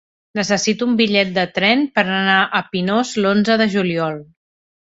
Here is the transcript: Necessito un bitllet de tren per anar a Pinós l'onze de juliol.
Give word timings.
Necessito 0.37 0.87
un 0.91 0.95
bitllet 1.01 1.35
de 1.35 1.43
tren 1.59 1.85
per 1.99 2.05
anar 2.05 2.39
a 2.61 2.65
Pinós 2.73 3.15
l'onze 3.27 3.63
de 3.63 3.73
juliol. 3.75 4.19